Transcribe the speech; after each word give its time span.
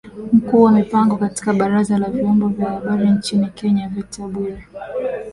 Mkuu 0.33 0.63
wa 0.63 0.71
mipango 0.71 1.17
katika 1.17 1.53
baraza 1.53 1.97
la 1.97 2.09
vyombo 2.09 2.47
vya 2.47 2.69
habari 2.69 3.09
nchini 3.11 3.47
Kenya 3.49 3.87
Victor 3.89 4.27
Bwire 4.29 4.67